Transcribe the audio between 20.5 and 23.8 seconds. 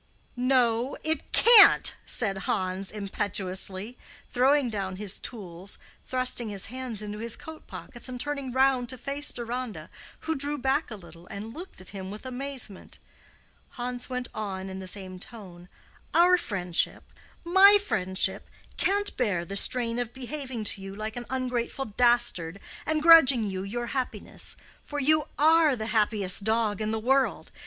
to you like an ungrateful dastard and grudging you